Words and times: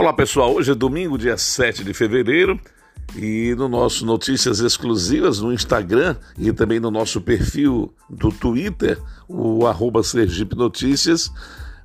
Olá 0.00 0.14
pessoal, 0.14 0.54
hoje 0.54 0.72
é 0.72 0.74
domingo, 0.74 1.18
dia 1.18 1.36
7 1.36 1.84
de 1.84 1.92
fevereiro, 1.92 2.58
e 3.14 3.54
no 3.54 3.68
nosso 3.68 4.06
Notícias 4.06 4.58
Exclusivas 4.58 5.40
no 5.40 5.52
Instagram 5.52 6.16
e 6.38 6.50
também 6.54 6.80
no 6.80 6.90
nosso 6.90 7.20
perfil 7.20 7.92
do 8.08 8.32
Twitter, 8.32 8.98
o 9.28 9.66
arroba 9.66 10.02
Sergipe 10.02 10.56
Notícias, 10.56 11.30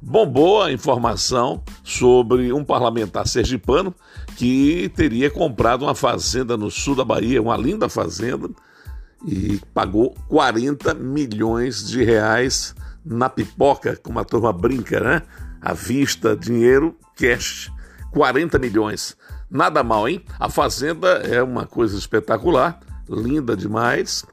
bombou 0.01 0.61
a 0.61 0.71
informação 0.71 1.61
sobre 1.83 2.53
um 2.53 2.63
parlamentar 2.63 3.27
sergipano 3.27 3.93
que 4.37 4.89
teria 4.95 5.29
comprado 5.29 5.81
uma 5.81 5.93
fazenda 5.93 6.55
no 6.55 6.71
sul 6.71 6.95
da 6.95 7.03
Bahia, 7.03 7.41
uma 7.41 7.57
linda 7.57 7.89
fazenda, 7.89 8.47
e 9.27 9.59
pagou 9.73 10.15
40 10.29 10.93
milhões 10.93 11.85
de 11.85 12.01
reais 12.01 12.73
na 13.05 13.27
pipoca, 13.27 13.99
como 14.01 14.19
a 14.19 14.23
turma 14.23 14.53
brinca, 14.53 15.01
né? 15.01 15.21
À 15.59 15.73
vista, 15.73 16.33
dinheiro, 16.33 16.95
cash. 17.17 17.74
40 18.15 18.57
milhões. 18.59 19.17
Nada 19.51 19.83
mal, 19.83 20.07
hein? 20.07 20.23
A 20.39 20.49
fazenda 20.49 21.09
é 21.17 21.43
uma 21.43 21.67
coisa 21.67 21.97
espetacular, 21.97 22.79
linda 23.09 23.57
demais. 23.57 24.23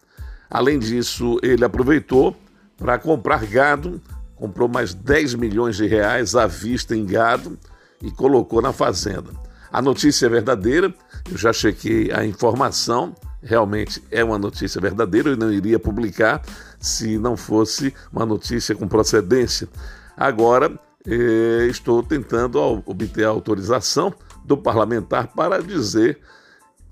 Além 0.48 0.78
disso, 0.78 1.36
ele 1.42 1.64
aproveitou 1.64 2.36
para 2.78 2.96
comprar 2.96 3.44
gado, 3.44 4.00
comprou 4.36 4.68
mais 4.68 4.94
10 4.94 5.34
milhões 5.34 5.76
de 5.76 5.86
reais 5.88 6.36
à 6.36 6.46
vista 6.46 6.94
em 6.94 7.04
gado 7.04 7.58
e 8.00 8.08
colocou 8.12 8.62
na 8.62 8.72
fazenda. 8.72 9.32
A 9.72 9.82
notícia 9.82 10.26
é 10.26 10.28
verdadeira, 10.28 10.94
eu 11.28 11.36
já 11.36 11.52
chequei 11.52 12.12
a 12.12 12.24
informação, 12.24 13.16
realmente 13.42 14.00
é 14.12 14.22
uma 14.22 14.38
notícia 14.38 14.80
verdadeira, 14.80 15.30
eu 15.30 15.36
não 15.36 15.52
iria 15.52 15.78
publicar 15.78 16.40
se 16.78 17.18
não 17.18 17.36
fosse 17.36 17.92
uma 18.12 18.24
notícia 18.24 18.76
com 18.76 18.86
procedência. 18.86 19.68
Agora, 20.16 20.78
eh, 21.06 21.66
estou 21.68 22.02
tentando 22.02 22.58
obter 22.86 23.24
a 23.24 23.28
autorização 23.28 24.12
do 24.44 24.56
parlamentar 24.56 25.28
para 25.28 25.62
dizer 25.62 26.20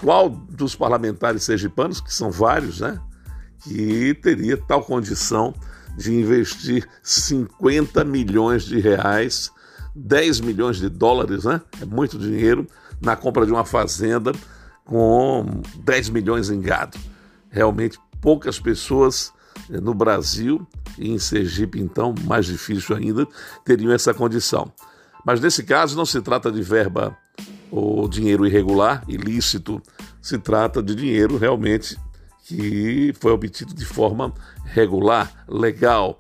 qual 0.00 0.28
dos 0.28 0.74
parlamentares 0.74 1.42
sergipanos, 1.42 2.00
que 2.00 2.12
são 2.12 2.30
vários, 2.30 2.80
né, 2.80 2.98
que 3.62 4.14
teria 4.14 4.56
tal 4.56 4.82
condição 4.82 5.54
de 5.96 6.14
investir 6.14 6.88
50 7.02 8.04
milhões 8.04 8.64
de 8.64 8.80
reais, 8.80 9.50
10 9.94 10.40
milhões 10.40 10.78
de 10.78 10.88
dólares, 10.88 11.44
né? 11.44 11.60
É 11.80 11.84
muito 11.84 12.18
dinheiro 12.18 12.66
na 13.00 13.16
compra 13.16 13.44
de 13.44 13.52
uma 13.52 13.64
fazenda 13.64 14.32
com 14.84 15.60
10 15.80 16.10
milhões 16.10 16.48
em 16.48 16.60
gado. 16.60 16.96
Realmente 17.50 17.98
poucas 18.20 18.58
pessoas 18.58 19.32
no 19.78 19.94
Brasil 19.94 20.66
e 20.98 21.10
em 21.10 21.18
Sergipe, 21.18 21.80
então, 21.80 22.14
mais 22.24 22.46
difícil 22.46 22.96
ainda, 22.96 23.26
teriam 23.64 23.92
essa 23.92 24.12
condição. 24.12 24.72
Mas 25.24 25.40
nesse 25.40 25.62
caso 25.62 25.96
não 25.96 26.06
se 26.06 26.20
trata 26.20 26.50
de 26.50 26.62
verba 26.62 27.16
ou 27.70 28.08
dinheiro 28.08 28.46
irregular, 28.46 29.04
ilícito, 29.06 29.80
se 30.20 30.38
trata 30.38 30.82
de 30.82 30.94
dinheiro 30.94 31.36
realmente 31.36 31.96
que 32.44 33.14
foi 33.20 33.30
obtido 33.30 33.72
de 33.72 33.84
forma 33.84 34.34
regular, 34.64 35.44
legal. 35.46 36.18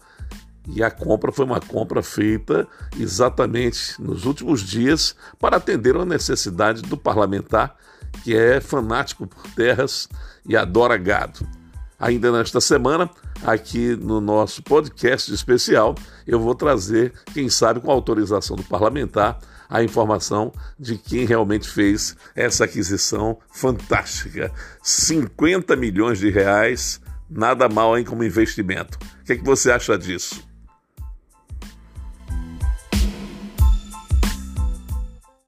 E 0.68 0.82
a 0.82 0.90
compra 0.90 1.32
foi 1.32 1.44
uma 1.44 1.60
compra 1.60 2.02
feita 2.02 2.68
exatamente 2.98 4.00
nos 4.00 4.24
últimos 4.24 4.60
dias 4.60 5.16
para 5.40 5.56
atender 5.56 5.96
uma 5.96 6.04
necessidade 6.04 6.82
do 6.82 6.96
parlamentar 6.96 7.74
que 8.22 8.36
é 8.36 8.60
fanático 8.60 9.26
por 9.26 9.42
terras 9.54 10.08
e 10.46 10.56
adora 10.56 10.96
gado. 10.96 11.46
Ainda 12.00 12.32
nesta 12.32 12.62
semana, 12.62 13.10
aqui 13.44 13.94
no 13.94 14.22
nosso 14.22 14.62
podcast 14.62 15.32
especial, 15.34 15.94
eu 16.26 16.40
vou 16.40 16.54
trazer, 16.54 17.12
quem 17.34 17.50
sabe 17.50 17.78
com 17.78 17.90
autorização 17.90 18.56
do 18.56 18.62
parlamentar, 18.62 19.38
a 19.68 19.84
informação 19.84 20.50
de 20.78 20.96
quem 20.96 21.26
realmente 21.26 21.68
fez 21.68 22.16
essa 22.34 22.64
aquisição 22.64 23.38
fantástica. 23.52 24.50
50 24.82 25.76
milhões 25.76 26.18
de 26.18 26.30
reais, 26.30 27.02
nada 27.28 27.68
mal 27.68 27.98
hein, 27.98 28.04
como 28.04 28.24
investimento. 28.24 28.98
O 29.20 29.24
que, 29.24 29.34
é 29.34 29.36
que 29.36 29.44
você 29.44 29.70
acha 29.70 29.98
disso? 29.98 30.49